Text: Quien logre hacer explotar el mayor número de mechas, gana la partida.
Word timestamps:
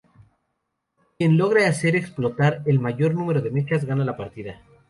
Quien 1.19 1.37
logre 1.37 1.67
hacer 1.67 1.95
explotar 1.95 2.63
el 2.65 2.79
mayor 2.79 3.13
número 3.13 3.39
de 3.39 3.51
mechas, 3.51 3.85
gana 3.85 4.03
la 4.03 4.17
partida. 4.17 4.63